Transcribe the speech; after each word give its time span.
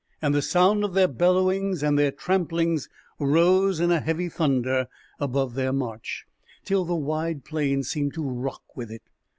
And 0.19 0.33
the 0.33 0.41
sound 0.41 0.83
of 0.83 0.95
their 0.95 1.07
bellowings 1.07 1.83
and 1.83 1.95
their 1.95 2.11
tramplings 2.11 2.89
rose 3.19 3.79
in 3.79 3.91
a 3.91 3.99
heavy 3.99 4.29
thunder 4.29 4.87
above 5.19 5.53
their 5.53 5.71
march, 5.71 6.25
till 6.65 6.85
the 6.85 6.95
wide 6.95 7.45
plain 7.45 7.83
seemed 7.83 8.15
to 8.15 8.27
rock 8.27 8.63
with 8.75 8.89
it. 8.89 9.03